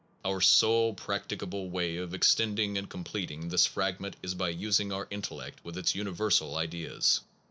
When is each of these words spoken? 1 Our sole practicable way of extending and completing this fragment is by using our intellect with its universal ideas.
1 0.23 0.33
Our 0.33 0.41
sole 0.41 0.95
practicable 0.95 1.69
way 1.69 1.97
of 1.97 2.15
extending 2.15 2.75
and 2.75 2.89
completing 2.89 3.49
this 3.49 3.67
fragment 3.67 4.15
is 4.23 4.33
by 4.33 4.49
using 4.49 4.91
our 4.91 5.07
intellect 5.11 5.63
with 5.63 5.77
its 5.77 5.93
universal 5.93 6.55
ideas. 6.57 7.21